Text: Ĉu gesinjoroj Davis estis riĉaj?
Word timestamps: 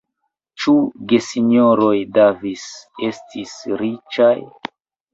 Ĉu 0.63 0.71
gesinjoroj 1.11 1.93
Davis 2.17 2.67
estis 3.13 3.57
riĉaj? 3.87 4.35